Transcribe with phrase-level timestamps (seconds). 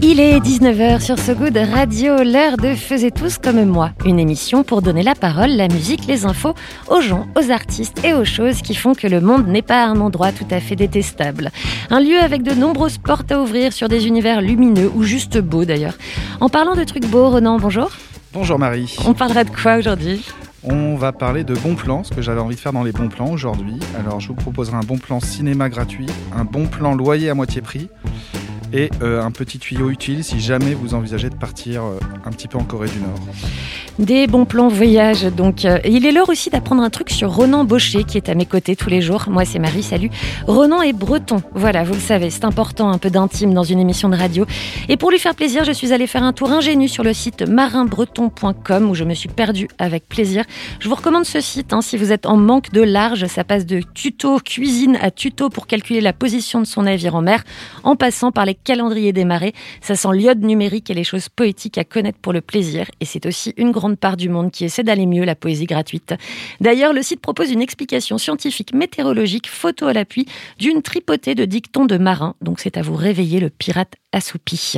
[0.00, 4.62] Il est 19h sur So Good Radio, l'heure de Faisez tous comme moi, une émission
[4.62, 6.54] pour donner la parole, la musique, les infos
[6.88, 10.00] aux gens, aux artistes et aux choses qui font que le monde n'est pas un
[10.00, 11.50] endroit tout à fait détestable.
[11.90, 15.64] Un lieu avec de nombreuses portes à ouvrir sur des univers lumineux ou juste beaux
[15.64, 15.98] d'ailleurs.
[16.40, 17.90] En parlant de trucs beaux, Renan, bonjour.
[18.32, 18.94] Bonjour Marie.
[19.04, 20.24] On parlera de quoi aujourd'hui?
[20.62, 23.08] On va parler de bons plans, ce que j'avais envie de faire dans les bons
[23.08, 23.80] plans aujourd'hui.
[23.98, 26.06] Alors je vous proposerai un bon plan cinéma gratuit,
[26.36, 27.88] un bon plan loyer à moitié prix
[28.72, 32.48] et euh, un petit tuyau utile si jamais vous envisagez de partir euh, un petit
[32.48, 33.18] peu en Corée du Nord.
[33.98, 35.64] Des bons plans voyage, donc.
[35.64, 38.46] euh, il est l'heure aussi d'apprendre un truc sur Ronan Baucher, qui est à mes
[38.46, 39.24] côtés tous les jours.
[39.28, 40.10] Moi, c'est Marie, salut.
[40.46, 41.42] Ronan est breton.
[41.54, 44.46] Voilà, vous le savez, c'est important, un peu d'intime dans une émission de radio.
[44.88, 47.42] Et pour lui faire plaisir, je suis allée faire un tour ingénu sur le site
[47.42, 50.44] marinbreton.com, où je me suis perdue avec plaisir.
[50.78, 53.26] Je vous recommande ce site, hein, si vous êtes en manque de large.
[53.26, 57.22] Ça passe de tuto cuisine à tuto pour calculer la position de son navire en
[57.22, 57.42] mer,
[57.82, 59.54] en passant par les calendriers des marées.
[59.80, 62.86] Ça sent l'iode numérique et les choses poétiques à connaître pour le plaisir.
[63.00, 66.14] Et c'est aussi une grande part du monde qui essaie d'aller mieux, la poésie gratuite.
[66.60, 70.26] D'ailleurs, le site propose une explication scientifique météorologique, photo à l'appui,
[70.58, 72.34] d'une tripotée de dictons de marins.
[72.42, 74.74] Donc c'est à vous réveiller le pirate assoupi.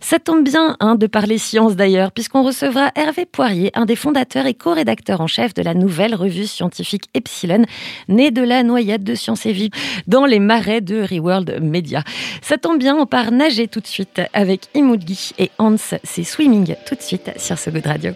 [0.00, 4.46] Ça tombe bien hein, de parler science d'ailleurs, puisqu'on recevra Hervé Poirier, un des fondateurs
[4.46, 7.64] et co-rédacteurs en chef de la nouvelle revue scientifique Epsilon,
[8.08, 9.70] née de la noyade de Science et Vie
[10.06, 12.02] dans les marais de Reworld Media.
[12.42, 16.74] Ça tombe bien, on part nager tout de suite avec Imoudgi et Hans, c'est Swimming
[16.86, 18.12] tout de suite sur ce Good Radio.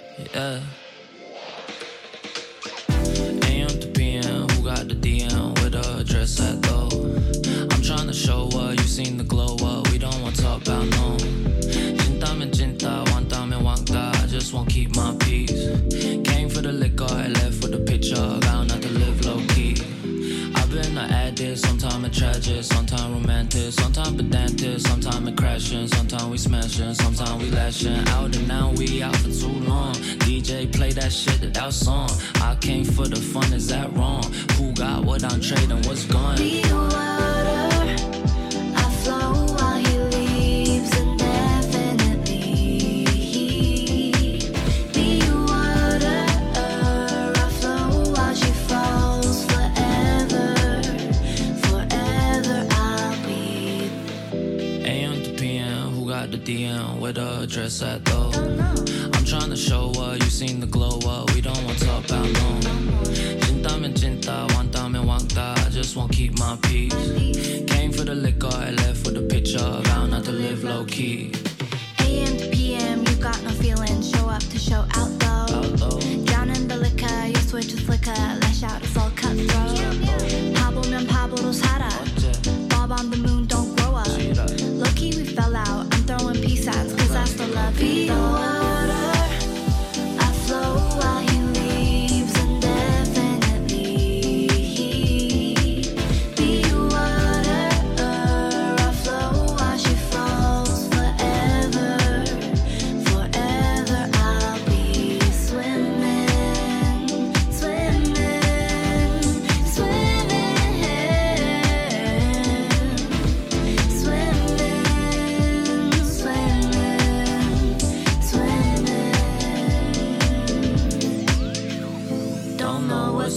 [21.53, 26.95] An addict, sometime a tragic, sometimes romantic, sometimes pedantic, sometimes it crashing, sometimes we smashing,
[26.95, 29.95] sometimes we lashing out and now we out for too long.
[30.25, 32.11] DJ play that shit, that that song.
[32.37, 34.25] I came for the fun, is that wrong?
[34.57, 35.83] Who got what I'm trading?
[35.83, 36.37] What's gone?
[36.37, 37.62] Be the water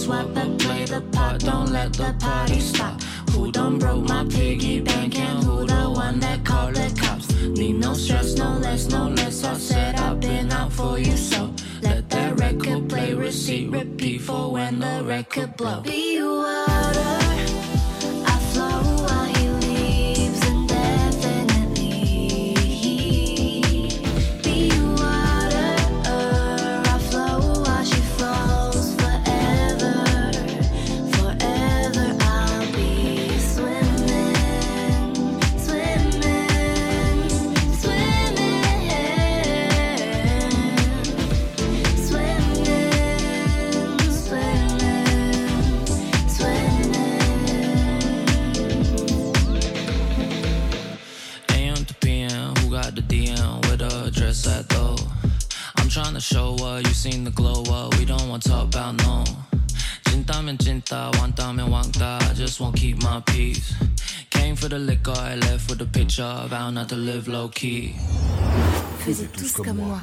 [0.06, 1.40] what's but play the part.
[1.40, 3.02] Don't let the party stop.
[3.30, 7.32] Who done broke my piggy bank and who the one that called the cops?
[7.42, 9.44] Need no stress, no less, no less.
[9.44, 14.52] I said I've been out for you, so let that record play, receipt, repeat for
[14.52, 15.80] when the record blow.
[15.82, 17.16] Be water.
[17.20, 17.25] I
[56.16, 57.96] trying to show her you seen the glow up.
[57.98, 59.24] We don't want to talk about no.
[60.04, 62.30] Jintamen jinta, wantamen wangta.
[62.30, 63.74] I just won't keep my peace.
[64.30, 66.46] Came for the liquor, I left with a picture.
[66.48, 67.94] Vow not to live low key.
[68.98, 70.00] Faisez tous comme moi.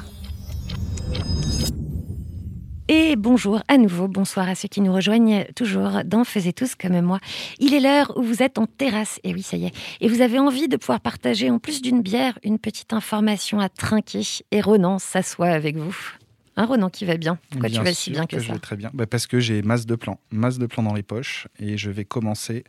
[2.88, 7.00] Et bonjour à nouveau, bonsoir à ceux qui nous rejoignent toujours dans Faisez tous comme
[7.00, 7.18] moi.
[7.58, 10.20] Il est l'heure où vous êtes en terrasse, et oui ça y est, et vous
[10.20, 14.20] avez envie de pouvoir partager en plus d'une bière une petite information à trinquer.
[14.50, 15.96] Et Ronan s'assoit avec vous.
[16.56, 17.38] Un Ronan qui va bien?
[17.50, 18.52] Pourquoi Bien tu vas si bien que, je ça?
[18.52, 18.90] vais très bien.
[18.92, 21.90] Bah, parce que j'ai masse de plans, masse de plans dans les poches, et je
[21.90, 22.64] vais commencer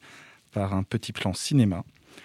[0.53, 1.83] par un petit plan cinéma.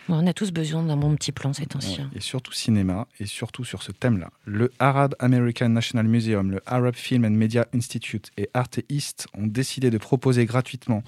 [0.08, 1.98] On a tous besoin d'un bon petit plan ces temps-ci.
[1.98, 2.10] Ouais, hein.
[2.14, 4.30] et surtout cinéma, et surtout sur ce thème-là.
[4.44, 9.46] Le Arab American National Museum, le Arab Film and Media Institute et Arte East ont
[9.46, 11.04] décidé de proposer gratuitement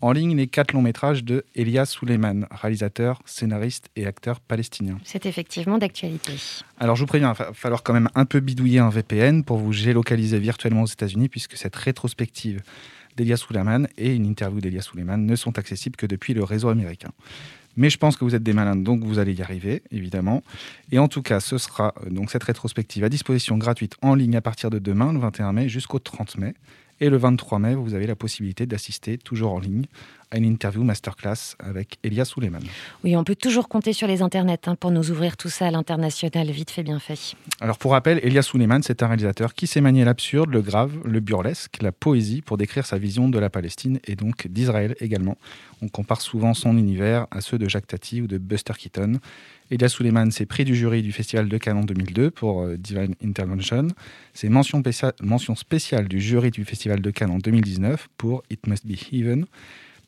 [0.00, 4.98] en ligne les quatre longs métrages de Elia Suleiman, réalisateur, scénariste et acteur palestinien.
[5.04, 6.34] C'est effectivement d'actualité.
[6.78, 9.58] Alors je vous préviens, il va falloir quand même un peu bidouiller un VPN pour
[9.58, 12.62] vous géolocaliser virtuellement aux États-Unis, puisque cette rétrospective
[13.16, 17.10] d'Elia Suleiman et une interview d'Elia Suleiman ne sont accessibles que depuis le réseau américain.
[17.78, 20.42] Mais je pense que vous êtes des malins, donc vous allez y arriver, évidemment.
[20.90, 24.36] Et en tout cas, ce sera euh, donc cette rétrospective à disposition gratuite en ligne
[24.36, 26.54] à partir de demain, le 21 mai, jusqu'au 30 mai.
[27.00, 29.84] Et le 23 mai, vous avez la possibilité d'assister, toujours en ligne,
[30.30, 32.60] à une interview masterclass avec Elia Suleiman.
[33.04, 35.70] Oui, on peut toujours compter sur les internets hein, pour nous ouvrir tout ça à
[35.70, 37.34] l'international, vite fait, bien fait.
[37.60, 41.20] Alors pour rappel, Elia Suleiman, c'est un réalisateur qui sait manier l'absurde, le grave, le
[41.20, 45.36] burlesque, la poésie pour décrire sa vision de la Palestine et donc d'Israël également.
[45.80, 49.20] On compare souvent son univers à ceux de Jacques Tati ou de Buster Keaton.
[49.70, 53.14] Elia Suleiman s'est pris du jury du Festival de Cannes en 2002 pour euh, Divine
[53.22, 53.88] Intervention.
[54.32, 54.82] C'est mention,
[55.20, 59.46] mention spéciale du jury du Festival de Cannes en 2019 pour It Must Be Heaven.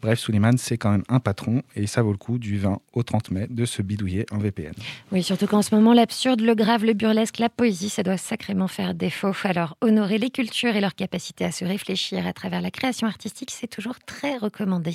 [0.03, 3.03] Bref, Suleiman, c'est quand même un patron et ça vaut le coup du 20 au
[3.03, 4.73] 30 mai de se bidouiller en VPN.
[5.13, 8.69] Oui, surtout qu'en ce moment, l'absurde, le grave, le burlesque, la poésie, ça doit sacrément
[8.69, 9.33] faire défaut.
[9.45, 13.51] Alors, honorer les cultures et leur capacité à se réfléchir à travers la création artistique,
[13.51, 14.95] c'est toujours très recommandé.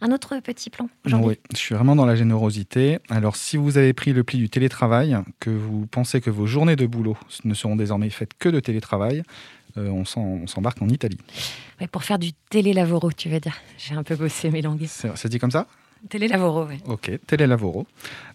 [0.00, 2.98] Un autre petit plan Oui, je suis vraiment dans la générosité.
[3.10, 6.76] Alors, si vous avez pris le pli du télétravail, que vous pensez que vos journées
[6.76, 9.22] de boulot ne seront désormais faites que de télétravail,
[9.78, 11.18] on s'en- on s'embarque en Italie.
[11.80, 13.56] Ouais, Pour faire du télélavoro, tu veux dire.
[13.78, 14.84] J'ai un peu bossé mes langues.
[14.86, 15.66] C'est- Ça se dit comme ça?
[16.08, 16.76] Télélavoro, oui.
[16.86, 17.86] Ok, Télélavoro.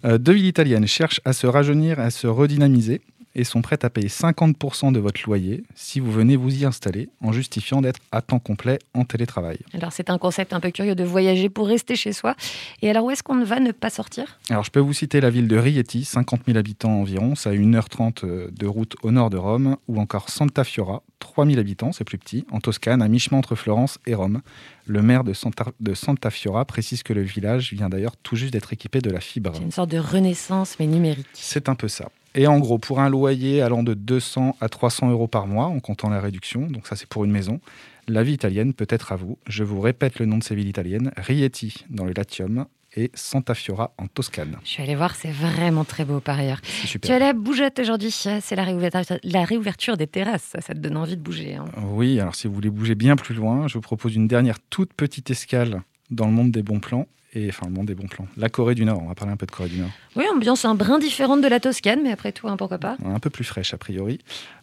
[0.03, 3.01] Euh, deux villes italiennes cherchent à se rajeunir à se redynamiser
[3.35, 7.09] et sont prêtes à payer 50% de votre loyer si vous venez vous y installer
[7.21, 9.59] en justifiant d'être à temps complet en télétravail.
[9.73, 12.35] Alors, c'est un concept un peu curieux de voyager pour rester chez soi.
[12.81, 14.39] Et alors, où est-ce qu'on va ne pas sortir?
[14.49, 17.53] Alors, je peux vous citer la ville de Rieti, 50 000 habitants environ, ça a
[17.53, 22.03] 1h30 de route au nord de Rome, ou encore Santa Fiora, 3 000 habitants, c'est
[22.03, 24.41] plus petit, en Toscane, à mi-chemin entre Florence et Rome.
[24.85, 28.53] Le maire de Santa, de Santa Fiora précise que le village vient d'ailleurs tout juste
[28.53, 29.51] d'être équipé de la fibre.
[29.55, 31.27] C'est une sorte de renaissance, mais numérique.
[31.33, 32.09] C'est un peu ça.
[32.35, 35.79] Et en gros, pour un loyer allant de 200 à 300 euros par mois, en
[35.79, 37.59] comptant la réduction, donc ça c'est pour une maison,
[38.07, 39.37] la vie italienne peut être à vous.
[39.47, 43.53] Je vous répète le nom de ces villes italiennes, Rieti dans le Latium et Santa
[43.53, 44.57] Fiora en Toscane.
[44.63, 46.59] Je suis allée voir, c'est vraiment très beau par ailleurs.
[46.61, 50.73] Tu es à la bougeotte aujourd'hui, c'est la réouverture, la réouverture des terrasses, ça, ça
[50.73, 51.55] te donne envie de bouger.
[51.55, 51.65] hein.
[51.93, 54.93] Oui, alors si vous voulez bouger bien plus loin, je vous propose une dernière toute
[54.93, 57.07] petite escale dans le monde des bons plans.
[57.33, 58.27] Et enfin, le monde des bons plans.
[58.35, 59.89] La Corée du Nord, on va parler un peu de Corée du Nord.
[60.17, 63.19] Oui, ambiance un brin différente de la Toscane, mais après tout, hein, pourquoi pas un
[63.19, 64.19] peu plus fraîche a priori.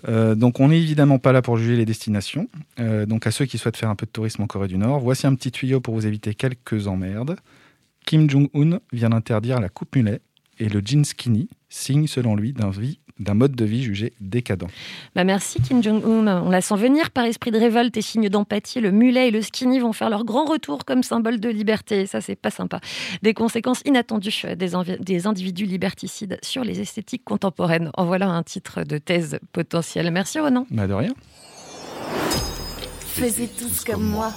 [0.07, 2.47] Euh, donc on n'est évidemment pas là pour juger les destinations.
[2.79, 5.01] Euh, donc à ceux qui souhaitent faire un peu de tourisme en Corée du Nord,
[5.01, 7.37] voici un petit tuyau pour vous éviter quelques emmerdes.
[8.05, 10.21] Kim Jong-un vient d'interdire la coupe mulet
[10.59, 14.69] et le jean skinny, signe selon lui d'un vie- d'un mode de vie jugé décadent.
[15.15, 18.81] Bah merci Kim Jong-un, on la sent venir par esprit de révolte et signe d'empathie.
[18.81, 22.07] Le mulet et le skinny vont faire leur grand retour comme symbole de liberté, et
[22.07, 22.81] ça c'est pas sympa.
[23.23, 27.91] Des conséquences inattendues des, envi- des individus liberticides sur les esthétiques contemporaines.
[27.97, 30.11] En voilà un titre de thèse potentielle.
[30.11, 30.67] Merci Ronan.
[30.71, 31.13] Bah de rien.
[33.07, 34.33] Faisez tous comme moi.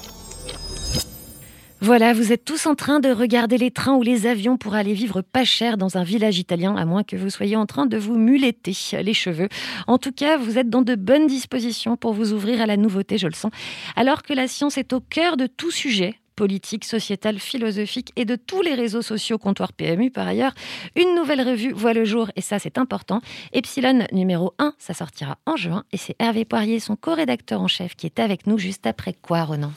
[1.84, 4.94] Voilà, vous êtes tous en train de regarder les trains ou les avions pour aller
[4.94, 7.98] vivre pas cher dans un village italien, à moins que vous soyez en train de
[7.98, 9.50] vous muletter les cheveux.
[9.88, 13.18] En tout cas, vous êtes dans de bonnes dispositions pour vous ouvrir à la nouveauté,
[13.18, 13.52] je le sens.
[13.96, 18.36] Alors que la science est au cœur de tout sujet, politique, sociétal, philosophique et de
[18.36, 20.54] tous les réseaux sociaux comptoir PMU par ailleurs,
[20.96, 23.22] une nouvelle revue voit le jour et ça c'est important.
[23.54, 27.96] Epsilon numéro 1, ça sortira en juin et c'est Hervé Poirier, son co-rédacteur en chef,
[27.96, 29.72] qui est avec nous juste après quoi, Ronan?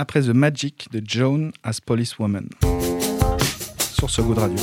[0.00, 2.48] Après The Magic de Joan as Policewoman.
[3.80, 4.58] Sur ce goût de radio.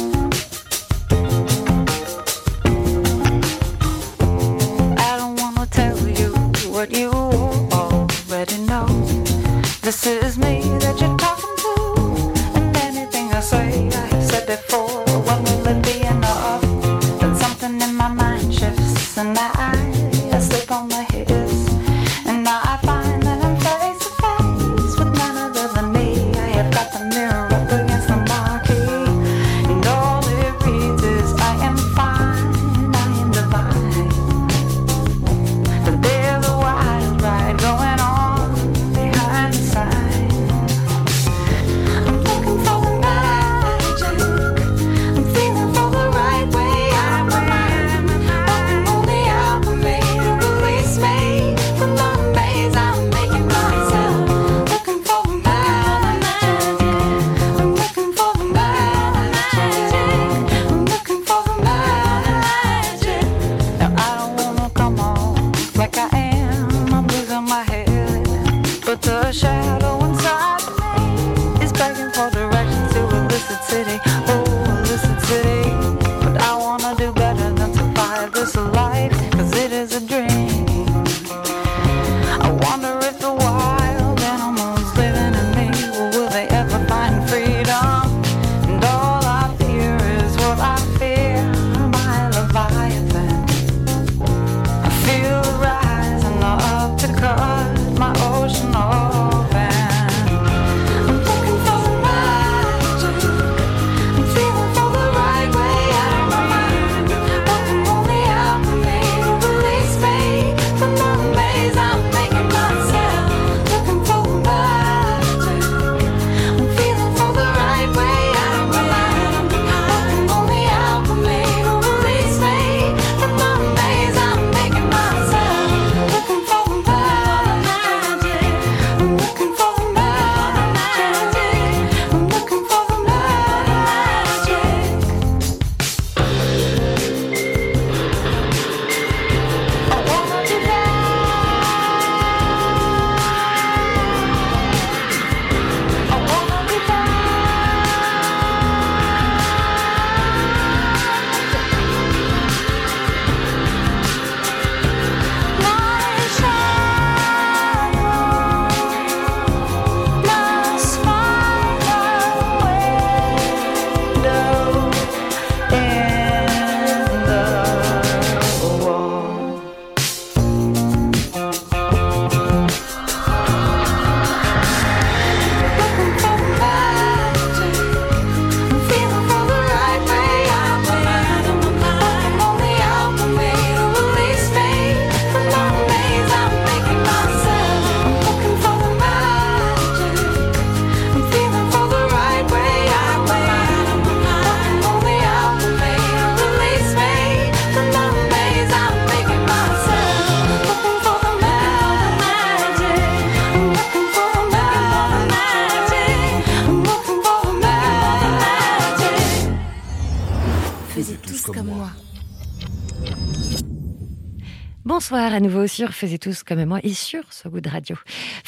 [215.35, 217.97] À nouveau sur Faisez tous comme moi et sur ce goût de radio.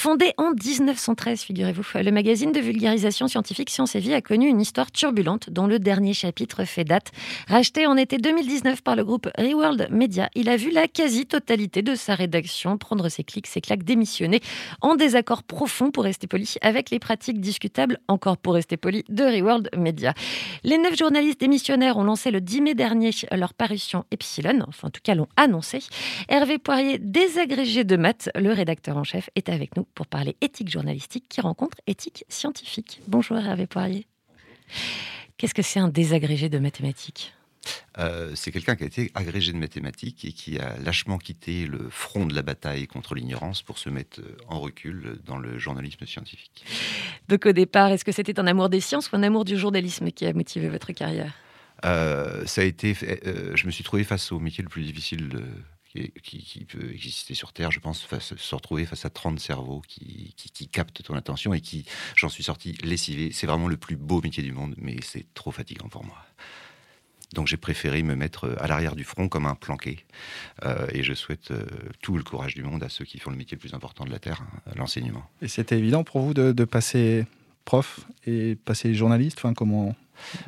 [0.08, 4.62] Fondé en 1913, figurez-vous, le magazine de vulgarisation scientifique Science et Vie a connu une
[4.62, 7.12] histoire turbulente dont le dernier chapitre fait date.
[7.50, 11.94] Racheté en été 2019 par le groupe Reworld Media, il a vu la quasi-totalité de
[11.94, 14.40] sa rédaction prendre ses clics, ses claques, démissionner
[14.80, 19.26] en désaccord profond, pour rester poli, avec les pratiques discutables, encore pour rester poli, de
[19.26, 20.14] Reworld Media.
[20.64, 24.92] Les neuf journalistes démissionnaires ont lancé le 10 mai dernier leur parution Epsilon, enfin en
[24.92, 25.80] tout cas l'ont annoncé.
[26.30, 30.70] Hervé Poirier, désagrégé de maths, le rédacteur en chef, est avec nous pour parler éthique
[30.70, 33.02] journalistique qui rencontre éthique scientifique.
[33.08, 34.06] Bonjour Hervé Poirier.
[35.38, 37.34] Qu'est-ce que c'est un désagrégé de mathématiques?
[37.98, 41.90] Euh, c'est quelqu'un qui a été agrégé de mathématiques et qui a lâchement quitté le
[41.90, 46.06] front de la bataille contre l'ignorance pour se mettre euh, en recul dans le journalisme
[46.06, 46.64] scientifique.
[47.28, 50.12] Donc au départ, est-ce que c'était un amour des sciences ou un amour du journalisme
[50.12, 51.34] qui a motivé votre carrière?
[51.86, 55.28] Euh, ça a été, euh, je me suis trouvé face au métier le plus difficile
[55.30, 55.44] de-
[56.24, 59.82] qui, qui- peut exister sur Terre, je pense, face, se retrouver face à 30 cerveaux
[59.88, 61.86] qui, qui- qui captent ton attention et qui,
[62.16, 63.32] j'en suis sorti lessivé.
[63.32, 66.18] C'est vraiment le plus beau métier du monde, mais c'est trop fatigant pour moi.
[67.34, 70.06] Donc j'ai préféré me mettre euh, à l'arrière du front comme un planqué.
[70.64, 71.66] Euh, et je souhaite euh,
[72.02, 74.12] tout le courage du monde à ceux qui font le métier le plus important de
[74.12, 75.30] la Terre, hein, l'enseignement.
[75.42, 77.26] Et c'était évident pour vous de, de passer
[77.66, 79.94] prof et passer journaliste enfin, Comment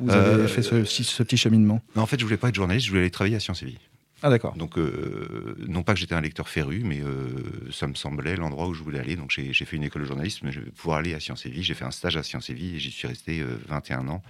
[0.00, 1.82] vous avez Euh, fait ce, ce petit cheminement?
[1.96, 3.78] En fait, je voulais pas être journaliste, je voulais aller travailler à Sciences et Vie.
[4.22, 4.54] Ah d'accord.
[4.54, 7.28] Donc, euh, non pas que j'étais un lecteur féru, mais euh,
[7.72, 9.16] ça me semblait l'endroit où je voulais aller.
[9.16, 11.50] Donc, j'ai fait une école de journalisme mais je vais pouvoir aller à Sciences et
[11.50, 11.62] Vie.
[11.62, 14.22] J'ai fait un stage à Sciences et Vie et j'y suis resté euh, 21 ans.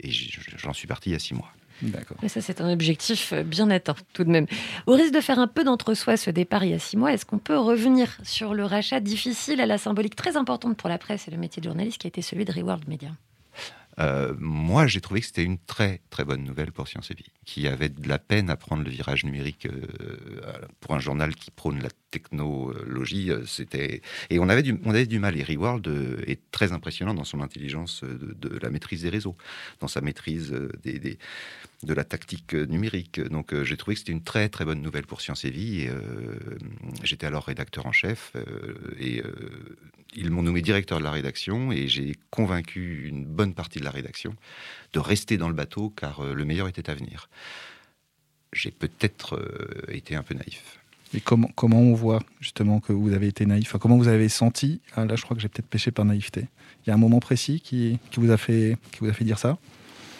[0.00, 1.52] Et j'en suis parti il y a 6 mois.
[1.82, 2.16] D'accord.
[2.22, 4.46] Mais ça, c'est un objectif euh, bien atteint, tout de même.
[4.86, 7.26] Au risque de faire un peu d'entre-soi ce départ il y a six mois, est-ce
[7.26, 11.28] qu'on peut revenir sur le rachat difficile à la symbolique très importante pour la presse
[11.28, 13.10] et le métier de journaliste qui a été celui de Reworld Media?
[13.98, 17.30] Euh, moi, j'ai trouvé que c'était une très très bonne nouvelle pour Sciences et Vie,
[17.44, 19.86] qui avait de la peine à prendre le virage numérique euh,
[20.80, 23.30] pour un journal qui prône la technologie.
[23.30, 25.36] euh, C'était et on avait du on avait du mal.
[25.36, 25.86] Et Reworld
[26.26, 29.36] est très impressionnant dans son intelligence de, la maîtrise des réseaux,
[29.80, 31.18] dans sa maîtrise des-
[31.82, 33.20] de la tactique numérique.
[33.20, 35.86] Donc, euh, j'ai trouvé que c'était une très très bonne nouvelle pour Sciences et Vie.
[35.88, 36.00] Euh,
[37.02, 39.22] J'étais alors rédacteur en chef euh, et
[40.14, 43.90] ils m'ont nommé directeur de la rédaction et j'ai convaincu une bonne partie de la
[43.90, 44.34] rédaction
[44.92, 47.28] de rester dans le bateau car le meilleur était à venir.
[48.52, 49.40] J'ai peut-être
[49.88, 50.78] été un peu naïf.
[51.14, 53.68] Et comment, comment on voit justement que vous avez été naïf?
[53.68, 54.80] Enfin, Comment vous avez senti?
[54.94, 56.46] Ah, Là, je crois que j'ai peut-être péché par naïveté.
[56.84, 59.24] Il y a un moment précis qui, qui vous, a fait, qui vous a fait
[59.24, 59.58] dire ça?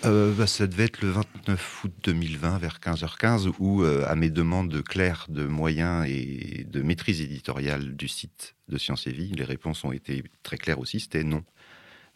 [0.05, 4.31] Euh, bah, Ça devait être le 29 août 2020, vers 15h15, où, euh, à mes
[4.31, 9.45] demandes claires de moyens et de maîtrise éditoriale du site de Sciences et Vie, les
[9.45, 11.45] réponses ont été très claires aussi, c'était non.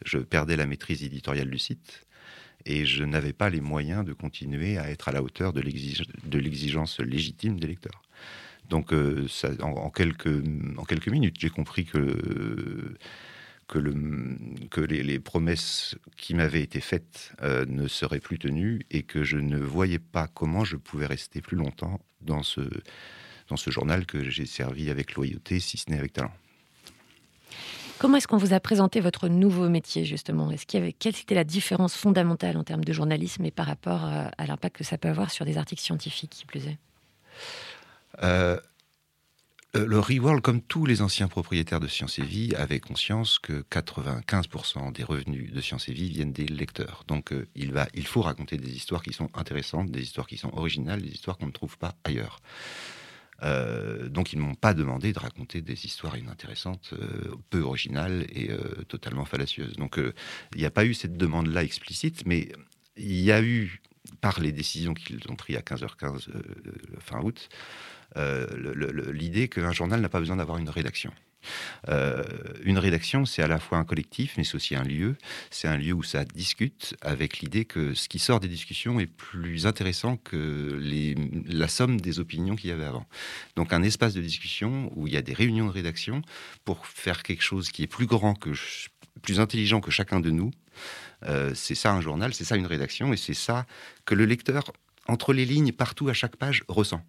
[0.04, 2.06] Je perdais la maîtrise éditoriale du site
[2.66, 7.00] et je n'avais pas les moyens de continuer à être à la hauteur de l'exigence
[7.00, 8.02] légitime des lecteurs.
[8.68, 9.26] Donc, euh,
[9.60, 12.96] en quelques minutes, j'ai compris que
[13.68, 13.94] que, le,
[14.70, 19.38] que les, promesses qui m'avaient été faites euh, ne seraient plus tenues et que je
[19.38, 22.60] ne voyais pas comment je pouvais rester plus longtemps dans ce,
[23.48, 26.32] dans ce journal que j'ai servi avec loyauté, si ce n'est avec talent.
[27.98, 30.50] Comment est-ce qu'on vous a présenté votre nouveau métier, justement?
[30.50, 33.66] Est-ce qu'il y avait, Quelle était la différence fondamentale en termes de journalisme et par
[33.66, 36.76] rapport euh, à l'impact que ça peut avoir sur des articles scientifiques, qui plus est?
[38.22, 38.60] Euh,
[39.74, 43.64] euh, le Reworld, comme tous les anciens propriétaires de Science et Vie, avait conscience que
[43.70, 47.04] 95% des revenus de Science et Vie viennent des lecteurs.
[47.08, 50.36] Donc euh, il, va, il faut raconter des histoires qui sont intéressantes, des histoires qui
[50.36, 52.40] sont originales, des histoires qu'on ne trouve pas ailleurs.
[53.42, 56.94] Euh, donc ils ne m'ont pas demandé de raconter des histoires inintéressantes,
[57.50, 58.50] peu originales et
[58.88, 59.74] totalement fallacieuses.
[59.74, 62.50] Donc il n'y a pas eu cette demande-là explicite, mais
[62.96, 63.82] il y a eu,
[64.22, 66.28] par les décisions qu'ils ont prises à 15h15
[67.00, 67.50] fin août,
[69.12, 71.12] l'idée qu'un journal n'a pas besoin d'avoir une rédaction.
[71.88, 72.22] Euh,
[72.64, 75.16] une rédaction, c'est à la fois un collectif, mais c'est aussi un lieu.
[75.50, 79.06] C'est un lieu où ça discute avec l'idée que ce qui sort des discussions est
[79.06, 80.80] plus intéressant que
[81.46, 83.06] la somme des opinions qu'il y avait avant.
[83.56, 86.22] Donc un espace de discussion où il y a des réunions de rédaction
[86.64, 88.34] pour faire quelque chose qui est plus grand
[89.22, 90.50] plus intelligent que chacun de nous.
[91.24, 93.66] Euh, c'est ça un journal, c'est ça une rédaction, et c'est ça
[94.04, 94.72] que le lecteur,
[95.08, 97.02] entre les lignes, partout à chaque page, ressent.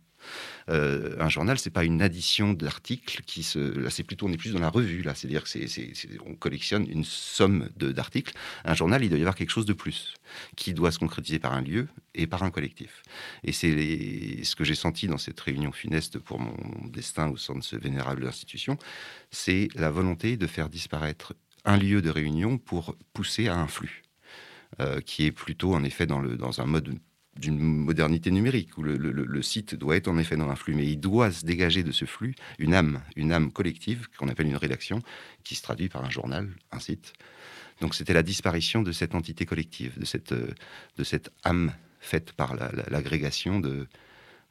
[0.70, 3.60] Euh, un journal, c'est pas une addition d'articles qui se.
[3.60, 5.02] Là, c'est plutôt on est plus dans la revue.
[5.02, 5.92] Là, c'est-à-dire que c'est,
[6.26, 8.34] on collectionne une somme d'articles.
[8.66, 10.14] Un journal, il doit y avoir quelque chose de plus
[10.56, 13.04] qui doit se concrétiser par un lieu et par un collectif.
[13.44, 16.56] Et c'est ce que j'ai senti dans cette réunion funeste pour mon
[16.88, 18.78] destin au sein de ce vénérable institution,
[19.32, 21.34] c'est la volonté de faire disparaître
[21.66, 24.04] un lieu de réunion pour pousser à un flux.
[24.82, 26.94] Euh, qui est plutôt en effet dans, le, dans un mode
[27.40, 31.00] d'une modernité numérique où le, site doit être en effet dans un flux, mais il
[31.00, 35.02] doit se dégager de ce flux une âme, une âme collective qu'on appelle une rédaction,
[35.44, 37.14] qui se traduit par un journal, un site.
[37.82, 42.56] Donc c'était la disparition de cette entité collective, de cette, de cette âme faite par
[42.56, 43.88] l'agrégation de,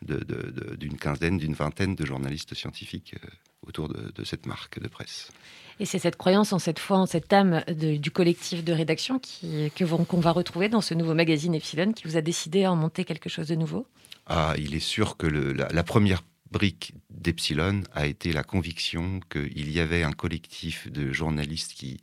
[0.02, 3.28] d'une quinzaine, d'une vingtaine de journalistes scientifiques euh,
[3.66, 5.30] autour de, cette marque de presse.
[5.78, 9.70] Et c'est cette croyance en cette foi, en cette âme du collectif de rédaction qui,
[9.74, 12.76] que qu'on va retrouver dans ce nouveau magazine Epsilon qui vous a décidé à en
[12.76, 13.86] monter quelque chose de nouveau?
[14.26, 19.78] Ah, il est sûr que la, première brique d'Epsilon a été la conviction qu'il y
[19.78, 22.00] avait un collectif de journalistes qui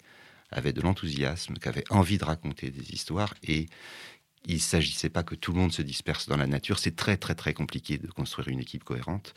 [0.51, 3.67] avaient de l'enthousiasme, qui avaient envie de raconter des histoires et
[4.45, 6.79] il ne s'agissait pas que tout le monde se disperse dans la nature.
[6.79, 9.33] C'est très très très compliqué de construire une équipe cohérente.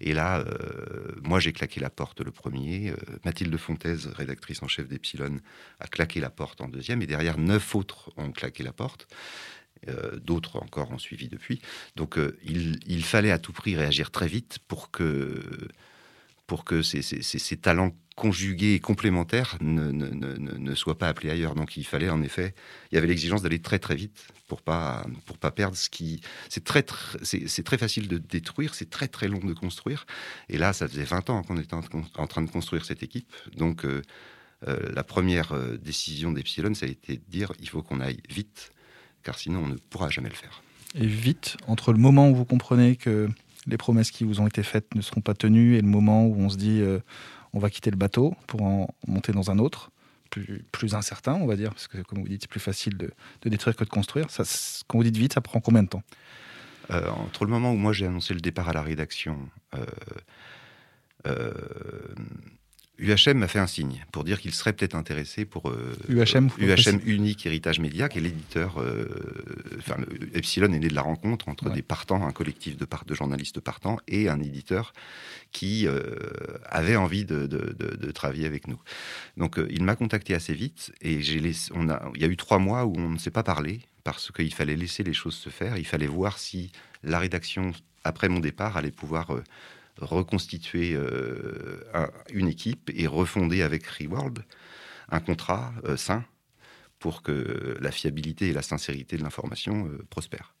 [0.00, 2.90] Et là, euh, moi j'ai claqué la porte le premier.
[2.90, 5.38] Euh, Mathilde Fontaise, rédactrice en chef d'Epsilon,
[5.78, 7.02] a claqué la porte en deuxième.
[7.02, 9.08] Et derrière, neuf autres ont claqué la porte.
[9.88, 11.62] Euh, d'autres encore ont suivi depuis.
[11.96, 15.40] Donc il, il, fallait à tout prix réagir très vite pour que,
[16.50, 21.54] pour que ces, talents conjugués et complémentaires ne, soient pas appelés ailleurs.
[21.54, 22.56] Donc il fallait en effet,
[22.90, 26.20] il y avait l'exigence d'aller très très vite pour pas pour pas perdre ce qui
[26.48, 26.84] c'est très
[27.22, 30.06] c'est très facile de détruire, c'est très très long de construire.
[30.48, 33.32] Et là, ça faisait 20 ans qu'on était en, train de construire cette équipe.
[33.56, 34.02] Donc euh,
[34.66, 38.22] euh, la première euh, décision d'Epsilon, ça a été de dire il faut qu'on aille
[38.28, 38.72] vite,
[39.22, 40.64] car sinon on ne pourra jamais le faire.
[40.96, 43.28] Et vite, entre le moment où vous comprenez que
[43.66, 46.34] les promesses qui vous ont été faites ne seront pas tenues et le moment où
[46.38, 46.82] on se dit
[47.52, 49.90] on va quitter le bateau pour en monter dans un autre,
[50.30, 53.10] plus, plus incertain, on va dire, parce que comme vous dites, c'est plus facile de,
[53.44, 54.30] détruire que de construire.
[54.30, 54.44] Ça,
[54.86, 56.02] quand vous dites vite, ça prend combien de temps?
[56.90, 59.38] Euh, Entre le moment où moi j'ai annoncé le départ à la rédaction,
[59.74, 59.84] euh,
[61.26, 61.52] euh,
[63.00, 65.72] UHM m'a fait un signe pour dire qu'il serait peut-être intéressé pour
[66.08, 68.76] UHM, UHM Unique Héritage Média, qui est l'éditeur.
[69.78, 69.96] enfin,
[70.34, 73.98] Epsilon est né de la rencontre entre des partants, un collectif de, de journalistes partants,
[74.06, 74.92] et un éditeur
[75.52, 76.00] qui euh,
[76.66, 77.46] avait envie de,
[78.12, 78.78] travailler avec nous.
[79.36, 81.40] Donc euh, il m'a contacté assez vite et j'ai
[81.74, 84.30] on a, il y a eu trois mois où on ne s'est pas parlé parce
[84.30, 85.76] qu'il fallait laisser les choses se faire.
[85.76, 86.70] Il fallait voir si
[87.02, 87.72] la rédaction,
[88.04, 89.30] après mon départ, allait pouvoir
[90.00, 90.96] euh, reconstituer
[92.32, 94.44] une équipe et refonder avec Reworld
[95.08, 96.24] un contrat sain
[96.98, 100.54] pour que la fiabilité et la sincérité de l'information prospèrent.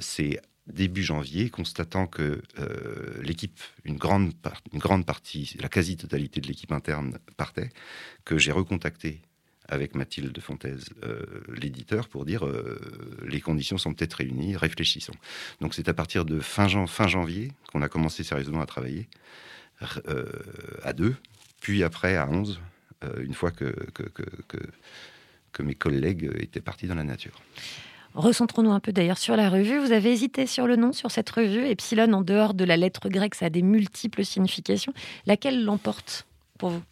[0.00, 0.40] c'est
[0.72, 3.98] début janvier, constatant que euh, l'équipe, une
[4.72, 7.70] une grande partie, la quasi-totalité de l'équipe interne partait,
[8.24, 9.22] que j'ai recontacté
[9.70, 11.22] avec Mathilde Fontaise, euh,
[11.56, 12.78] l'éditeur, pour dire euh,
[13.26, 15.14] les conditions sont peut-être réunies, réfléchissons.
[15.60, 19.08] Donc c'est à partir de fin, jan- fin janvier qu'on a commencé sérieusement à travailler
[20.08, 20.26] euh,
[20.82, 21.14] à deux,
[21.60, 22.60] puis après à 11,
[23.04, 24.58] euh, une fois que, que, que, que-
[25.52, 27.40] que mes collègues étaient partis dans la nature.
[28.14, 29.78] Recentrons-nous un peu d'ailleurs sur la revue.
[29.78, 31.64] Vous avez hésité sur le nom, sur cette revue.
[31.66, 34.92] Epsilon, en dehors de la lettre grecque, ça a des multiples significations.
[35.26, 36.26] Laquelle l'emporte
[36.58, 36.82] pour vous?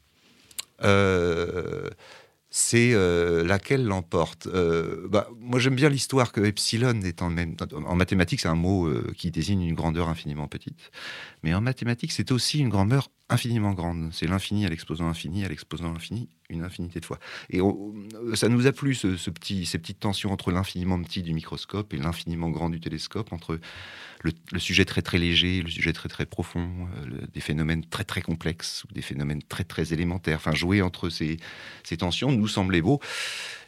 [0.85, 1.88] Euh,
[2.59, 4.49] c'est euh, laquelle l'emporte.
[4.49, 7.31] Euh, bah, moi, j'aime bien l'histoire que epsilon est en
[7.94, 10.90] mathématiques, c'est un mot euh, qui désigne une grandeur infiniment petite.
[11.44, 14.11] Mais en mathématiques, c'est aussi une grandeur infiniment grande.
[14.12, 17.19] C'est l'infini à l'exposant infini à l'exposant infini, une infinité de fois.
[17.51, 17.95] Et on-
[18.35, 21.99] ça nous a plu ce, petit, ces petites tensions entre l'infiniment petit du microscope et
[21.99, 23.61] l'infiniment grand du télescope, entre
[24.23, 28.23] le, sujet très très léger, le sujet très très profond, euh, des phénomènes très très
[28.23, 30.38] complexes ou des phénomènes très très élémentaires.
[30.38, 31.37] Enfin, jouer entre ces,
[31.85, 33.01] ces tensions nous semblait beau.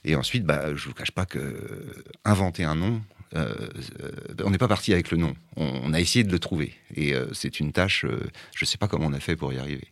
[0.05, 3.03] Et ensuite, bah, je vous cache pas que euh, inventer un nom,
[3.37, 3.55] euh,
[4.03, 4.11] euh,
[4.45, 5.35] on n'est pas parti avec le nom.
[5.57, 6.75] On, on a essayé de le trouver.
[6.95, 8.05] Et euh, c'est une tâche.
[8.05, 9.89] euh, je sais pas comment on a fait pour y arriver.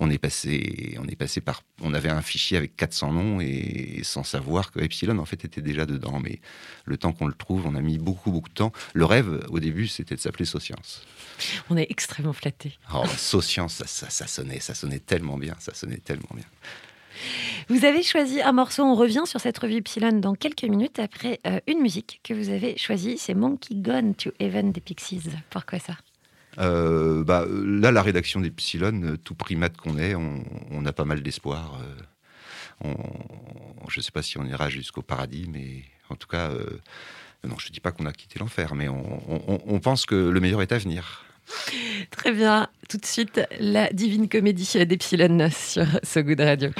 [0.00, 1.62] On est passé, on est passé par.
[1.82, 5.60] On avait un fichier avec 400 noms et sans savoir que Epsilon en fait était
[5.62, 6.18] déjà dedans.
[6.20, 6.40] Mais
[6.86, 8.72] le temps qu'on le trouve, on a mis beaucoup beaucoup de temps.
[8.94, 11.02] Le rêve au début, c'était de s'appeler Socience.
[11.70, 12.78] On est extrêmement flattés.
[12.94, 16.44] Oh, Socience, ça, ça, ça sonnait, ça sonnait tellement bien, ça sonnait tellement bien.
[17.68, 21.38] Vous avez choisi un morceau, on revient sur cette revue Epsilon dans quelques minutes après
[21.46, 25.22] euh, une musique que vous avez choisie, c'est Monkey Gone to Heaven des Pixies.
[25.50, 25.94] Pourquoi ça?
[26.58, 31.22] Euh, bah, là, la rédaction d'Epsilon, euh, tout primate qu'on est, on, a pas mal
[31.22, 31.78] d'espoir.
[32.84, 36.50] je ne sais pas si on ira jusqu'au paradis, mais en tout cas,
[37.44, 40.40] non, je ne dis pas qu'on a quitté l'enfer, mais on- on pense que le
[40.40, 41.24] meilleur est à venir.
[42.10, 46.70] Très bien, tout de suite, la divine comédie d'Epsilon sur So Good Radio.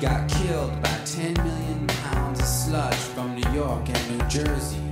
[0.00, 4.91] Got killed by 10 million pounds of sludge from New York and New Jersey.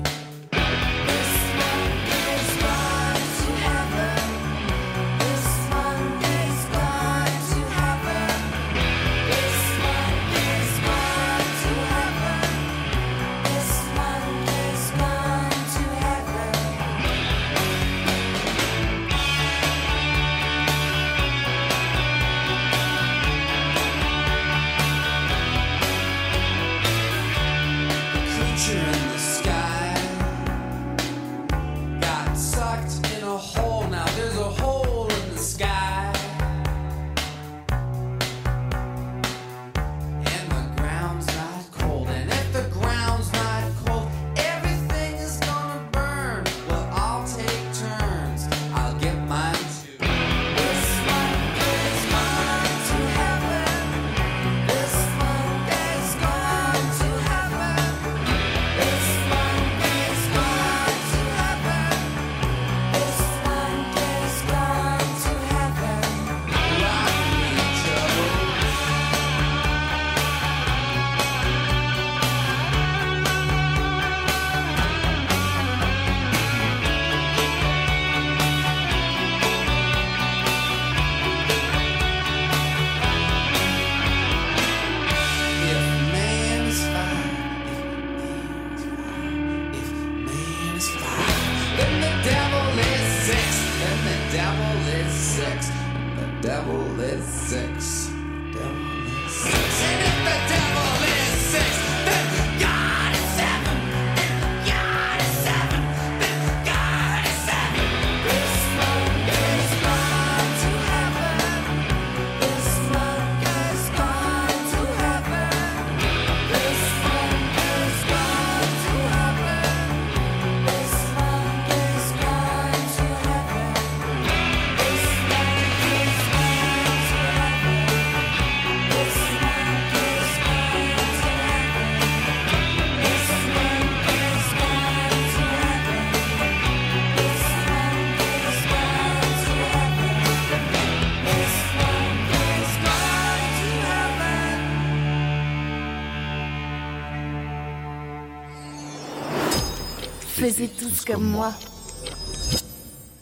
[150.40, 151.52] Faisez tous comme moi.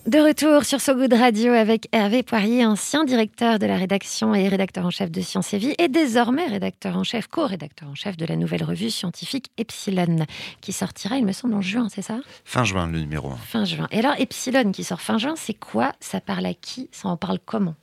[0.07, 4.47] De retour sur So Good Radio avec Hervé Poirier, ancien directeur de la rédaction et
[4.47, 8.17] rédacteur en chef de Science et Vie, et désormais rédacteur en chef, co-rédacteur en chef
[8.17, 10.27] de la nouvelle revue scientifique Epsilon,
[10.61, 12.21] qui sortira, il me semble, en juin, c'est ça?
[12.45, 13.37] Fin juin, le numéro 1.
[13.39, 13.89] Fin juin.
[13.91, 15.95] Et alors, Epsilon qui sort fin juin, c'est quoi?
[15.99, 16.89] Ça parle à qui?
[16.93, 17.75] Ça en parle comment?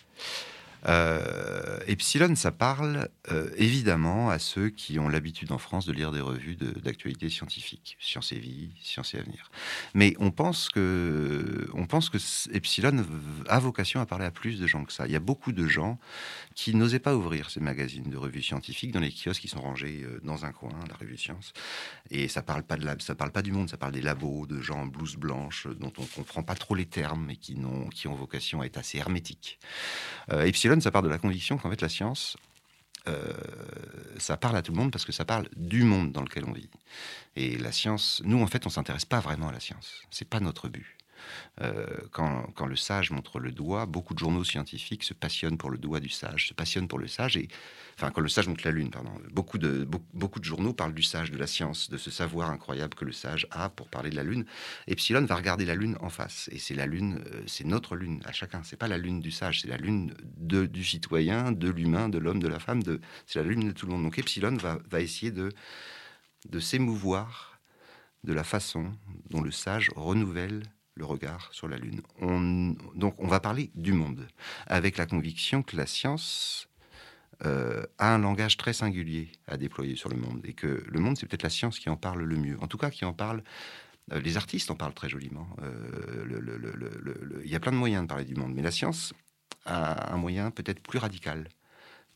[0.88, 6.12] Euh, Epsilon, ça parle euh, évidemment à ceux qui ont l'habitude en France de lire
[6.12, 9.50] des revues d'actualité scientifique, Science et Vie, Science et Avenir.
[9.94, 12.18] Mais on pense que, on pense que
[12.54, 13.04] Epsilon
[13.48, 15.08] a vocation à parler à plus de gens que ça.
[15.08, 15.98] Il y a beaucoup de gens
[16.54, 20.04] qui n'osaient pas ouvrir ces magazines de revues scientifiques dans les kiosques qui sont rangés
[20.04, 21.54] euh, dans un coin, la revue Science.
[22.12, 24.46] Et ça parle pas de la- ça parle pas du monde, ça parle des labos,
[24.46, 27.88] de gens en blouse blanche dont on comprend pas trop les termes et qui, n'ont-
[27.90, 29.60] qui ont vocation à être assez hermétiques.
[30.32, 32.38] Epsilon, ça part de la conviction qu'en fait la science,
[33.08, 33.34] euh,
[34.18, 36.54] ça parle à tout le monde parce que ça parle du monde dans lequel on
[36.54, 36.70] vit.
[37.36, 40.02] Et la science, nous en fait, on s'intéresse pas vraiment à la science.
[40.10, 40.98] C'est pas notre but.
[41.62, 45.78] Euh, quand, le sage montre le doigt, beaucoup de journaux scientifiques se passionnent pour le
[45.78, 47.40] doigt du sage, se passionnent pour le sage.
[47.98, 51.38] Enfin, quand le sage montre la lune, pardon, beaucoup de journaux parlent du sage, de
[51.38, 54.46] la science, de ce savoir incroyable que le sage a pour parler de la lune.
[54.88, 58.22] Epsilon va regarder la lune en face, et c'est la lune, euh, c'est notre lune
[58.26, 58.62] à chacun.
[58.64, 62.40] C'est pas la lune du sage, c'est la lune du citoyen, de l'humain, de l'homme,
[62.42, 62.82] de la femme.
[63.26, 64.04] C'est la lune de tout le monde.
[64.04, 65.52] Donc Epsilon va, essayer de
[66.60, 67.56] s'émouvoir
[68.26, 68.92] de la façon
[69.30, 70.64] dont le sage renouvelle
[70.96, 72.02] le regard sur la Lune.
[72.22, 74.28] On- donc on va parler du monde,
[74.68, 76.68] avec la conviction que la science
[77.46, 81.18] euh, a un langage très singulier à déployer sur le monde, et que le monde,
[81.18, 83.44] c'est peut-être la science qui en parle le mieux, en tout cas qui en parle...
[84.14, 85.48] euh, les artistes en parlent très joliment.
[85.62, 89.14] Euh, Il y a plein de moyens de parler du monde, mais la science
[89.66, 91.50] a un moyen peut-être plus radical,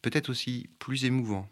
[0.01, 1.49] peut-être aussi plus émouvant,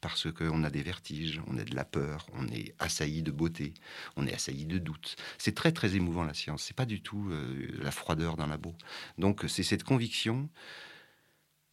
[0.00, 3.74] parce qu'on a des vertiges, on a de la peur, on est assailli de beauté,
[4.16, 5.16] on est assailli de doute.
[5.38, 6.62] C'est très très émouvant la science.
[6.62, 8.74] C'est pas du tout euh, la froideur d'un labo.
[9.18, 10.48] Donc c'est cette conviction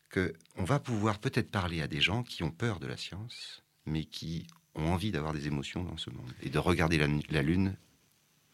[0.10, 3.64] que on va pouvoir peut-être parler à des gens qui ont peur de la science,
[3.86, 7.76] mais qui ont envie d'avoir des émotions dans ce monde et de regarder la lune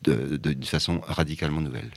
[0.01, 1.91] de façon radicalement nouvelle.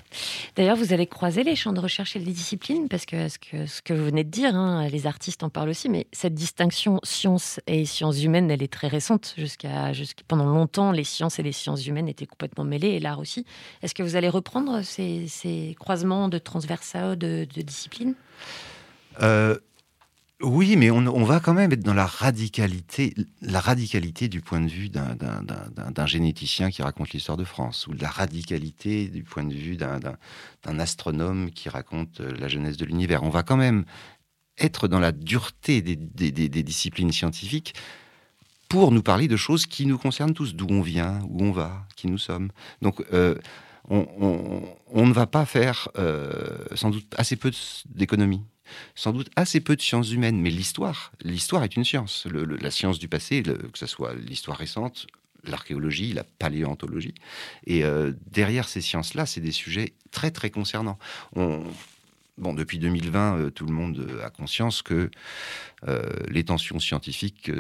[0.57, 3.67] D'ailleurs, vous allez croiser les champs de recherche et les disciplines, parce que ce que,
[3.67, 6.99] ce que vous venez de dire, hein, les artistes en parlent aussi, mais cette distinction
[7.05, 9.35] sciences et sciences humaines, elle est très récente.
[9.37, 9.93] Jusqu'à,
[10.27, 13.47] pendant longtemps, les sciences et les sciences humaines étaient complètement mêlées, et l'art aussi.
[13.83, 18.15] Est-ce que vous allez reprendre ces, ces croisements de transversaux de, de disciplines?
[19.21, 19.59] Euh,
[20.43, 24.69] oui, mais on, va quand même être dans la radicalité, la radicalité du point de
[24.69, 29.77] vue d'un- généticien qui raconte l'histoire de France, ou la radicalité du point de vue
[29.77, 33.23] d'un astronome qui raconte euh, la jeunesse de l'univers.
[33.23, 33.85] On va quand même
[34.59, 35.95] être dans la dureté des,
[36.63, 37.75] disciplines scientifiques
[38.69, 41.87] pour nous parler de choses qui nous concernent tous, d'où on vient, où on va,
[41.97, 42.51] qui nous sommes.
[42.81, 43.37] Donc, euh,
[43.89, 47.51] on, ne va pas faire euh, sans doute assez peu
[47.87, 48.43] d'économie
[48.95, 52.27] sans doute assez peu de sciences humaines, mais l'histoire, l'histoire est une science.
[52.61, 55.07] La science du passé, que ce soit l'histoire récente,
[55.45, 57.15] l'archéologie, la paléontologie.
[57.67, 60.99] Et euh, derrière ces sciences-là, c'est des sujets très très concernants.
[61.37, 61.63] On-
[62.39, 65.11] Bon, depuis 2020, euh, tout le monde euh, a conscience que
[66.31, 67.51] les tensions scientifiques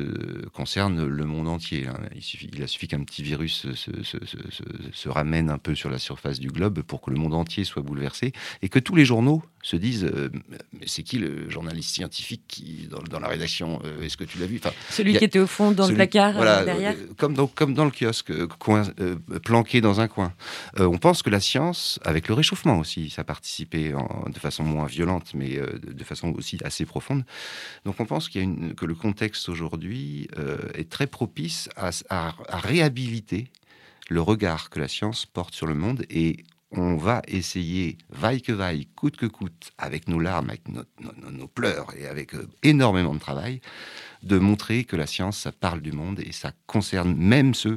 [0.52, 1.88] concernent le monde entier.
[1.88, 1.98] hein.
[2.14, 6.48] Il, suffit, a suffi qu'un petit virus se ramène un peu sur la surface du
[6.48, 10.04] globe pour que le monde entier soit bouleversé et que tous les journaux se disent
[10.04, 10.28] euh,
[10.72, 14.38] Mais c'est qui le journaliste scientifique qui, dans, dans la rédaction euh, Est-ce que tu
[14.38, 14.58] l'as vu?
[14.62, 16.94] Enfin, Celui a- qui était au fond dans le celui- placard voilà, euh, derrière?
[16.96, 18.82] euh, comme, dans, comme dans le kiosque, coin,
[19.44, 20.32] planqué dans un coin.
[20.78, 24.64] On pense que la science, avec le réchauffement aussi, ça a participé en- de façon
[24.64, 27.24] moins violente, mais de, façon aussi assez profonde.
[27.84, 30.28] Donc on pense qu'il y a une, que le contexte aujourd'hui
[30.74, 33.48] est très propice à- à réhabiliter
[34.08, 36.38] le regard que la science porte sur le monde et
[36.72, 41.94] on va essayer, vaille que vaille, coûte que coûte, avec nos larmes, avec nos, pleurs
[41.96, 43.60] et avec euh, énormément de travail,
[44.22, 47.76] de montrer que la science, ça parle du monde et ça concerne même ceux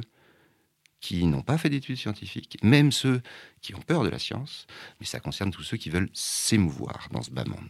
[1.00, 3.20] qui n'ont pas fait d'études scientifiques, même ceux
[3.60, 4.66] qui ont peur de la science,
[4.98, 7.68] mais ça concerne tous ceux qui veulent s'émouvoir dans ce bas monde.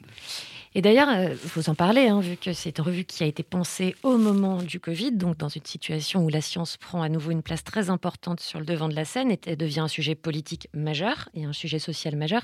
[0.76, 3.42] Et d'ailleurs, euh, vous en parlez, hein, vu que c'est une revue qui a été
[3.42, 7.30] pensée au moment du Covid, donc dans une situation où la science prend à nouveau
[7.30, 10.68] une place très importante sur le devant de la scène et devient un sujet politique
[10.74, 12.42] majeur et un sujet social majeur.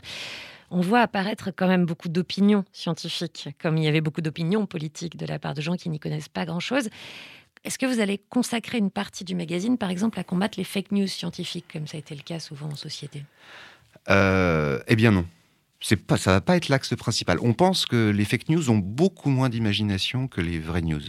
[0.71, 5.18] On voit apparaître quand même beaucoup d'opinions scientifiques, comme il y avait beaucoup d'opinions politiques
[5.18, 6.88] de la part de gens qui n'y connaissent pas grand-chose.
[7.64, 10.92] Est-ce que vous allez consacrer une partie du magazine, par exemple, à combattre les fake
[10.92, 13.25] news scientifiques, comme ça a été le cas souvent en société?
[14.09, 15.27] Euh, eh bien non.
[15.83, 17.38] C'est pas, ça va pas être l'axe principal.
[17.42, 21.03] On pense que les fake news ont beaucoup moins d'imagination que les vraies news.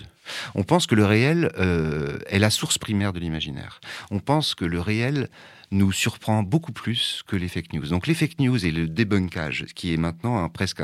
[0.55, 3.79] On pense que le réel euh, est la source primaire de l'imaginaire.
[4.09, 5.29] On pense que le réel
[5.71, 7.87] nous surprend beaucoup plus que les fake news.
[7.87, 10.81] Donc les fake news et le débunkage, qui est maintenant presque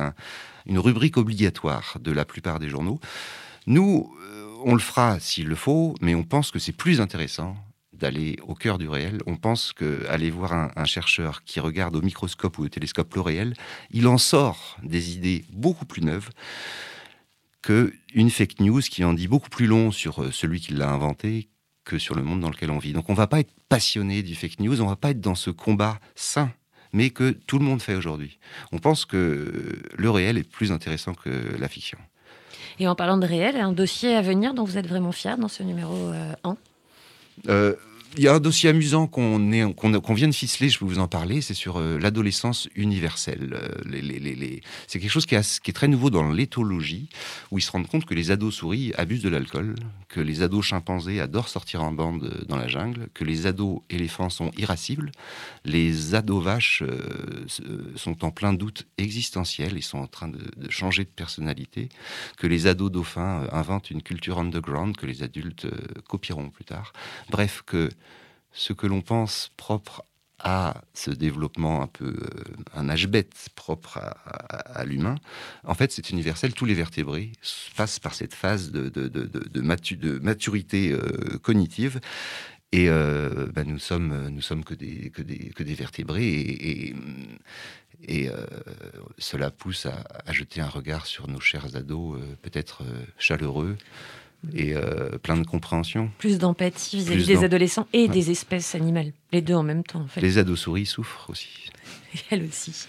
[0.66, 3.00] une rubrique obligatoire de la plupart des journaux,
[3.66, 7.56] nous, euh, on le fera s'il le faut, mais on pense que c'est plus intéressant
[8.00, 9.20] d'aller au cœur du réel.
[9.28, 13.22] On pense qu'aller voir un, un, chercheur qui regarde au microscope ou au télescope le
[13.22, 13.54] réel,
[13.92, 16.30] il en sort des idées beaucoup plus neuves
[17.62, 21.50] qu'une fake news qui en dit beaucoup plus long sur euh, celui qui l'a inventé
[21.84, 22.94] que sur le monde dans lequel on vit.
[22.94, 25.50] Donc on va pas être passionné du fake news, on va pas être dans ce
[25.50, 26.52] combat sain
[26.92, 28.40] mais que tout le monde fait aujourd'hui.
[28.72, 32.00] On pense que le réel est plus intéressant que la fiction.
[32.80, 35.50] Et en parlant de réel, un dossier à venir dont vous êtes vraiment fier dans
[35.50, 36.12] ce numéro
[36.44, 36.58] 1
[37.48, 37.76] euh,
[38.18, 41.42] il y a un dossier amusant qu'on vient de ficeler, je peux vous en parler,
[41.42, 43.54] c'est sur euh, l'adolescence universelle.
[43.54, 47.10] Euh, c'est quelque chose qui, qui, est très nouveau dans l'éthologie,
[47.52, 49.76] où ils se rendent compte que les ados souris abusent de l'alcool,
[50.08, 53.82] que les ados chimpanzés adorent sortir en bande euh, dans la jungle, que les ados
[53.90, 55.12] éléphants sont irascibles,
[55.66, 56.84] les ados vaches
[57.96, 61.90] sont en plein doute existentiel, ils sont en train de, de, changer de personnalité,
[62.38, 65.68] que les ados dauphins inventent une culture underground que les adultes
[66.08, 66.94] copieront plus tard.
[67.30, 67.90] Bref, que
[68.52, 70.04] ce que l'on pense propre
[70.40, 75.16] à ce développement un peu euh, un âge bête propre à, l'humain,
[75.66, 76.54] en fait c'est universel.
[76.54, 77.32] Tous les vertébrés
[77.76, 79.62] passent par cette phase de,
[80.22, 82.00] maturité euh, cognitive.
[82.72, 86.94] Et euh, bah, nous sommes sommes que des vertébrés
[88.08, 88.30] et,
[89.18, 92.84] cela pousse à, jeter un regard sur nos chers ados peut-être
[93.18, 93.76] chaleureux
[94.54, 96.12] et euh, plein de compréhension.
[96.18, 98.08] Plus d'empathie vis-à-vis des adolescents et ouais.
[98.08, 99.12] des espèces animales.
[99.32, 100.22] Les deux en même temps, en fait.
[100.22, 101.70] Les ados souris souffrent aussi.
[102.30, 102.88] Elles aussi.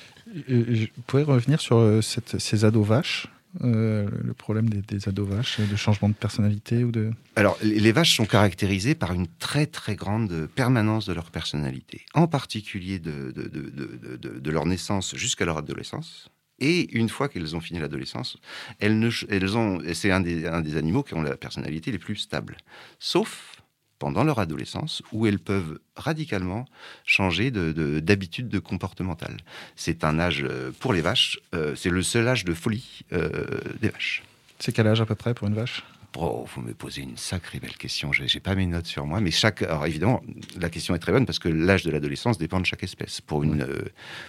[0.48, 3.28] Je pourrais revenir sur euh, cette, ces ados vaches
[3.62, 7.10] euh, le problème des, des, ados vaches, de changement de personnalité ou de...
[7.34, 12.28] Alors, les vaches sont caractérisées par une très très grande permanence de leur personnalité, en
[12.28, 16.30] particulier de, de, de, de leur naissance jusqu'à leur adolescence.
[16.60, 18.36] Et une fois qu'elles ont fini l'adolescence,
[18.78, 22.56] elles, elles c'est un des, un des animaux qui ont la personnalité les plus stables.
[22.98, 23.56] Sauf
[24.00, 26.64] pendant leur adolescence, où elles peuvent radicalement
[27.04, 29.36] changer d'habitude de, de, comportementale.
[29.76, 30.44] C'est un âge,
[30.80, 33.44] pour les vaches, euh, c'est le seul âge de folie euh,
[33.80, 34.22] des vaches.
[34.58, 35.84] C'est quel âge à peu près pour une vache?
[36.16, 38.12] Oh, vous me posez une sacrée belle question.
[38.12, 39.62] Je n'ai pas mes notes sur moi, mais chaque.
[39.62, 40.22] Alors évidemment,
[40.58, 43.20] la question est très bonne parce que l'âge de l'adolescence dépend de chaque espèce.
[43.20, 43.84] Pour une, euh,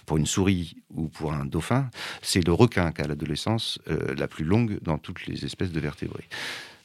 [0.06, 1.90] pour une souris ou pour un dauphin,
[2.22, 5.80] c'est le requin qui a l'adolescence euh, la plus longue dans toutes les espèces de
[5.80, 6.28] vertébrés.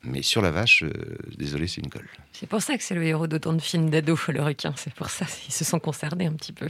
[0.03, 0.91] Mais sur la vache, euh,
[1.37, 2.07] désolé, c'est une colle.
[2.31, 4.73] C'est pour ça que c'est le héros d'autant de films d'ado, le requin.
[4.77, 6.67] C'est pour ça ils se sont concernés un petit peu.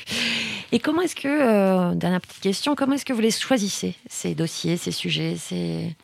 [0.71, 4.35] Et comment est-ce que, euh, dernière petite question, comment est-ce que vous les choisissez, ces
[4.35, 5.95] dossiers, ces sujets ces...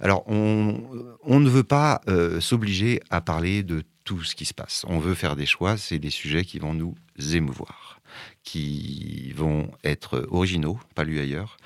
[0.00, 4.84] Alors, on, ne veut pas euh, s'obliger à parler de tout ce qui se passe.
[4.88, 6.94] On veut faire des choix, c'est des sujets qui vont nous
[7.32, 8.00] émouvoir,
[8.44, 11.56] qui vont être originaux, pas lus ailleurs,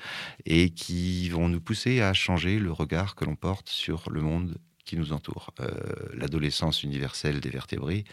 [0.45, 4.57] et qui vont nous pousser à changer le regard que l'on porte sur le monde
[4.85, 5.51] qui nous entoure.
[5.59, 5.69] Euh,
[6.13, 8.05] L'adolescence universelle des vertébrés,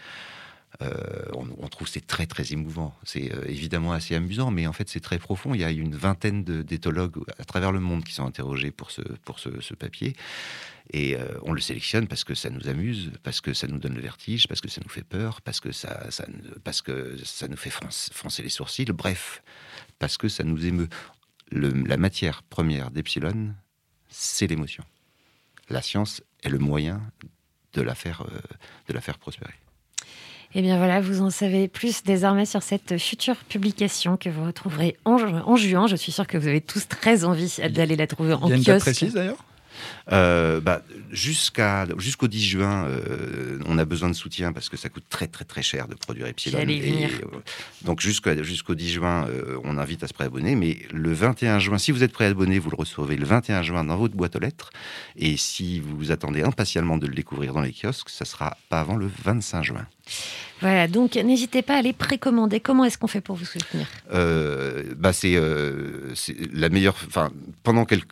[0.80, 2.94] on, on, trouve c'est très très émouvant.
[3.02, 5.54] C'est euh, évidemment assez amusant, mais en fait c'est très profond.
[5.54, 9.02] Il y a une vingtaine d'éthologues à travers le monde qui sont interrogés pour ce,
[9.24, 10.14] pour ce, papier.
[10.90, 13.94] Et euh, on le sélectionne parce que ça nous amuse, parce que ça nous donne
[13.94, 16.26] le vertige, parce que ça nous fait peur, parce que ça, ça,
[16.64, 19.42] parce que ça nous fait froncer les sourcils, bref,
[19.98, 20.88] parce que ça nous émeut.
[21.50, 23.55] La matière première d'Epsilon,
[24.09, 24.84] c'est l'émotion.
[25.70, 27.03] La science est le moyen
[27.74, 28.38] de la faire, euh,
[28.86, 29.55] de la faire prospérer.
[30.55, 34.46] Et eh bien voilà, vous en savez plus désormais sur cette future publication que vous
[34.46, 35.86] retrouverez en, ju en juin.
[35.86, 38.49] Je suis sûr que vous avez tous très envie d'aller la trouver en kiosque.
[38.49, 39.36] Il y a une date précise d'ailleurs?
[40.12, 44.89] Euh, bah, jusqu'à jusqu'au 10 juin, euh, on a besoin de soutien parce que ça
[44.89, 46.59] coûte très très très cher de produire Epsilon.
[46.61, 47.09] Et, euh,
[47.83, 49.26] donc jusqu'au jusqu'au 10 juin,
[49.64, 50.55] on invite à se préabonner.
[50.55, 53.97] Mais le 21 juin, si vous êtes préabonné, vous le recevez le 21 juin dans
[53.97, 54.70] votre boîte aux lettres.
[55.16, 58.97] Et si vous attendez impatiemment de le découvrir dans les kiosques, ça sera pas avant
[58.97, 59.87] le 25 juin.
[60.61, 62.59] Voilà, donc n'hésitez pas à les précommander.
[62.61, 63.87] Comment est-ce qu'on fait pour vous soutenir?
[64.12, 66.12] Euh, bah c'est euh,
[66.53, 66.97] la meilleure.
[67.07, 67.31] Enfin,
[67.62, 68.11] pendant quelques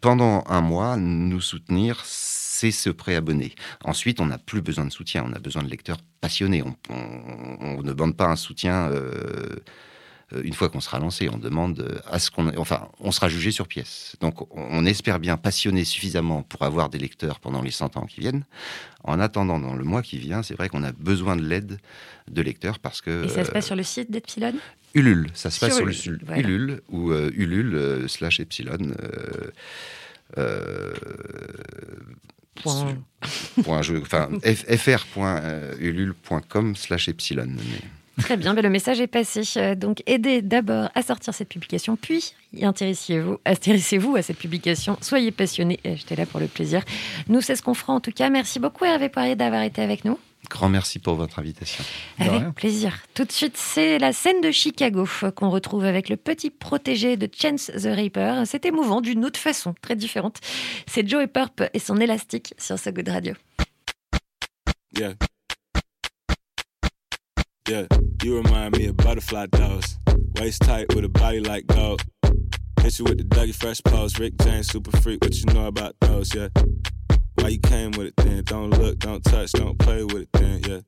[0.00, 3.54] pendant un mois, nous soutenir, c'est se préabonner.
[3.84, 6.62] Ensuite, on n'a plus besoin de soutien, on a besoin de lecteurs passionnés.
[6.88, 9.56] On, ne bande pas un soutien euh,
[10.42, 11.28] une fois qu'on sera lancé.
[11.28, 14.16] On demande à ce qu'on, enfin, on sera jugé sur pièce.
[14.20, 18.20] Donc, on espère bien passionner suffisamment pour avoir des lecteurs pendant les 100 ans qui
[18.20, 18.44] viennent.
[19.04, 21.78] En attendant, dans le mois qui vient, c'est vrai qu'on a besoin de l'aide
[22.30, 23.24] de lecteurs parce que.
[23.24, 24.54] Et ça se passe sur le site d'Epsilon?
[24.94, 26.42] Ulule, ça se passe sur, sur le voilà.
[26.42, 28.78] Ulule ou euh, Ulule euh, slash Epsilon.
[30.38, 30.92] Euh,
[32.62, 32.96] Point.
[33.64, 34.28] Point jeu, enfin,
[35.46, 37.46] fr.ulule.com slash epsilon.
[37.56, 37.82] mais-
[38.20, 39.42] Très bien, mais le message est passé.
[39.56, 44.96] Euh, Donc, aidez d'abord à sortir cette publication, puis y intéressez-vous intéressez-vous à cette publication.
[45.00, 45.80] Soyez passionnés.
[45.84, 46.84] J'étais là pour le plaisir.
[47.28, 48.30] Nous, c'est ce qu'on fera en tout cas.
[48.30, 50.18] Merci beaucoup, Hervé Poirier, d'avoir été avec nous.
[50.48, 51.84] Grand merci pour votre invitation.
[52.18, 52.98] Avec plaisir.
[53.14, 57.16] Tout de suite, c'est la scène de Chicago euh, qu'on retrouve avec le petit protégé
[57.16, 58.44] de Chance the Rapper.
[58.46, 60.38] C'est émouvant d'une autre façon, très différente.
[60.86, 63.34] C'est Joey Purp et son élastique sur So Good Radio.
[64.98, 65.14] Yeah.
[67.68, 67.86] Yeah,
[68.22, 69.98] you remind me of butterfly dolls.
[70.36, 72.02] Waist tight with a body like gold.
[72.80, 74.18] Hit you with the Dougie Fresh pose.
[74.18, 75.22] Rick James, super freak.
[75.22, 76.34] What you know about those?
[76.34, 76.48] Yeah.
[77.34, 78.44] Why you came with it then?
[78.44, 80.60] Don't look, don't touch, don't play with it then.
[80.66, 80.80] Yeah.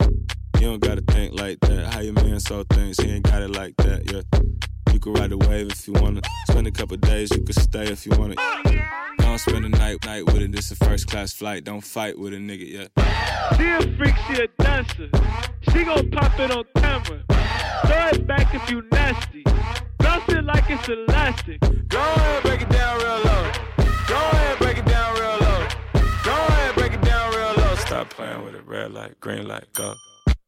[0.61, 1.93] You don't gotta think like that.
[1.93, 4.11] How your man so things, he ain't got it like that.
[4.11, 4.23] Yeah.
[5.03, 6.21] You could ride the wave if you wanna.
[6.49, 8.37] Spend a couple days, you could stay if you wanna.
[9.19, 10.53] Don't spend a night night with it.
[10.53, 11.65] This a first class flight.
[11.65, 12.89] Don't fight with a nigga.
[12.97, 13.57] Yeah.
[13.57, 15.11] She a freak, she a dancer.
[15.73, 17.21] She gon' pop it on camera.
[17.85, 19.43] Throw it back if you nasty.
[19.99, 21.61] Bounce it like it's elastic.
[21.89, 23.53] Go ahead, break it down real low.
[24.07, 25.67] Go ahead, break it down real low.
[26.23, 27.75] Go ahead, break it down real low.
[27.75, 28.65] Stop playing with it.
[28.65, 29.95] Red light, green light, go.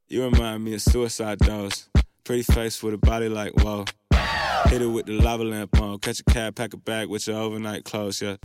[0.06, 1.88] You remind me of suicide dolls.
[2.22, 3.84] Pretty face with a body like whoa.
[4.68, 5.98] Hit it with the lava lamp on.
[5.98, 8.36] Catch a cab, pack a bag with your overnight clothes, yeah.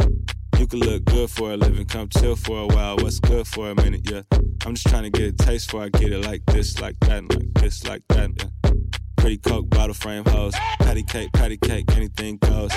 [0.58, 2.98] You can look good for a living, come chill for a while.
[2.98, 4.24] What's good for a minute, yeah.
[4.66, 7.20] I'm just trying to get a taste before I get it like this, like that,
[7.20, 8.72] and like this, like that, yeah.
[9.16, 10.54] Pretty coke, bottle frame hoes.
[10.80, 12.72] Patty cake, patty cake, anything goes.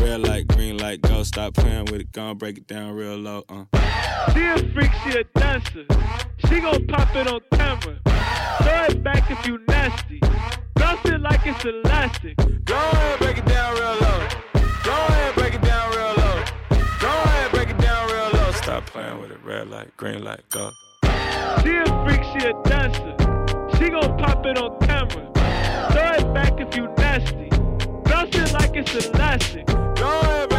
[0.00, 1.22] Red light, green light, go.
[1.22, 3.64] Stop playing with it, gon' break it down real low, uh.
[4.32, 5.86] She a freak, she a dancer.
[6.48, 7.98] She gon' pop it on camera.
[8.62, 10.20] Throw it back if you nasty.
[11.06, 12.36] It like it's elastic.
[12.64, 14.28] Go ahead, break it down real low.
[14.84, 16.44] Go ahead, break it down real low.
[17.00, 18.52] Go ahead, break it down real low.
[18.52, 19.38] Stop playing with it.
[19.44, 20.70] Red light, green light, go.
[21.62, 23.14] She a freak, she a dancer.
[23.76, 25.30] She gon' pop it on camera.
[25.92, 27.48] Throw it back if you nasty.
[28.04, 29.66] Bounce it like it's elastic.
[29.66, 30.50] Go ahead,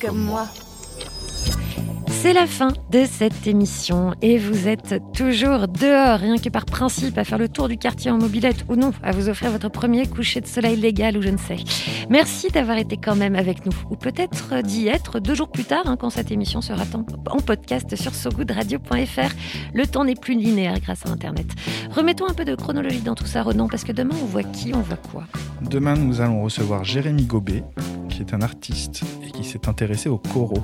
[0.00, 0.48] comme moi.
[2.30, 7.18] C'est la fin de cette émission et vous êtes toujours dehors, rien que par principe,
[7.18, 10.06] à faire le tour du quartier en mobilette ou non, à vous offrir votre premier
[10.06, 11.56] coucher de soleil légal ou je ne sais.
[12.08, 15.82] Merci d'avoir été quand même avec nous, ou peut-être d'y être deux jours plus tard,
[15.86, 19.34] hein, quand cette émission sera en, podcast sur sogoodradio.fr.
[19.74, 21.48] Le temps n'est plus linéaire grâce à Internet.
[21.90, 24.72] Remettons un peu de chronologie dans tout ça, Renan, parce que demain on voit qui,
[24.72, 25.24] on voit quoi?
[25.68, 27.64] Demain, nous allons recevoir Jérémy Gobet,
[28.08, 30.62] qui est un artiste et qui s'est intéressé au coraux.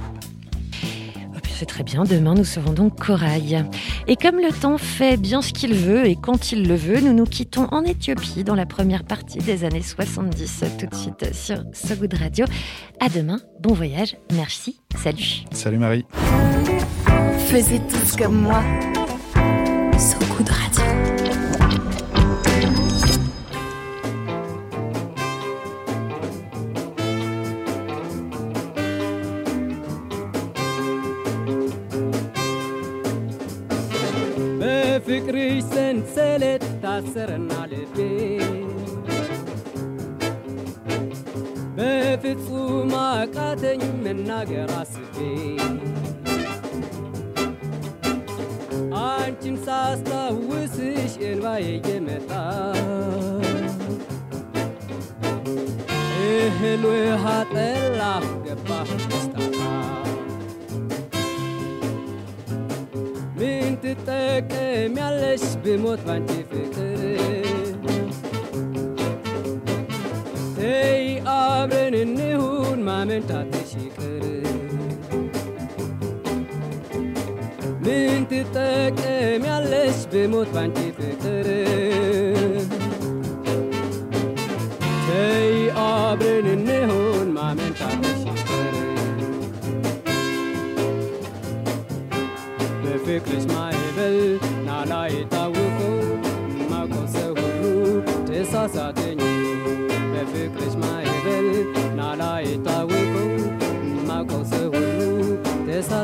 [1.59, 3.65] C'est très bien, demain nous serons donc Corail.
[4.07, 7.15] Et comme le temps fait bien ce qu'il veut et quand il le veut, nous
[7.15, 11.63] nous quittons en Éthiopie dans la première partie des années 70, tout de suite sur
[11.73, 12.45] So Good Radio.
[13.01, 15.45] À demain, bon voyage, merci, salut.
[15.51, 16.05] Salut Marie.
[17.49, 18.63] Faisez tous comme moi.
[35.09, 37.97] በፍቅርሽ ሰንሰለት ታሰረና ልቤ
[41.77, 45.17] በፍጹም አቃተኝ መናገር አስቤ።
[49.03, 51.69] አንቺን ሳስታውስሽ እንባዬ
[64.06, 67.00] ምን ትጠቀሚያለሽ ብሞት ባንቺ ፍቅር
[70.58, 71.04] ተይ
[71.36, 74.26] አብረን እንሁን ማመንታትሽ ይቅር
[77.86, 80.78] ምን ትጠቀሚያለሽ ብሞት ባንቺ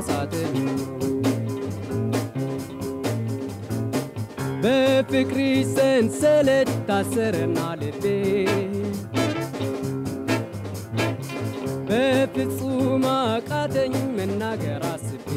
[0.03, 0.57] ተሳሳተኝ
[4.63, 5.39] በፍቅሪ
[5.75, 8.05] ሰንሰለት ታሰረና ልቤ
[11.89, 15.31] በፍጹም አቃተኝ መናገር አስቤ።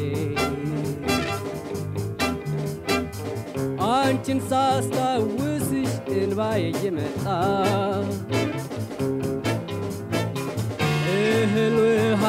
[3.92, 7.24] አንቺን ሳስታውስሽ እንባዬ እየመጣ
[11.16, 12.22] እህል ውሃ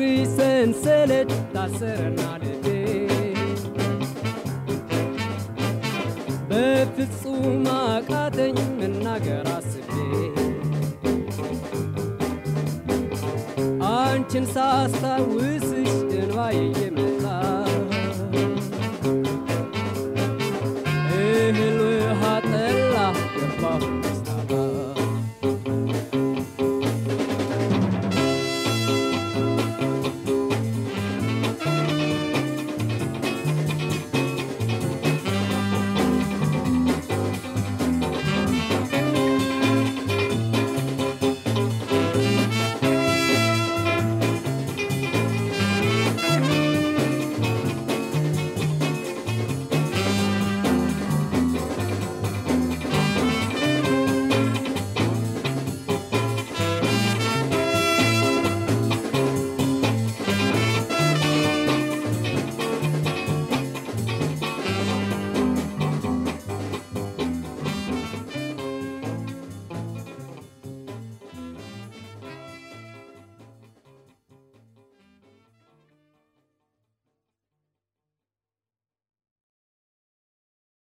[0.00, 2.66] በፍቅርሽ ሰንሰለት ታሰረና ልቤ።
[6.50, 9.90] በፍጹም አቃተኝ መናገር አስቤ።
[13.90, 15.68] አንቺን ሳስታውስ